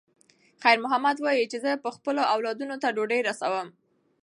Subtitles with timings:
[0.61, 3.67] خیر محمد وایي چې زه به خپلو اولادونو ته ډوډۍ رسوم.